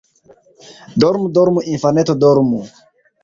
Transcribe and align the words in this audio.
Dormu, 1.03 1.29
dormu, 1.35 1.63
infaneto, 1.73 2.17
Dormu! 2.25 2.63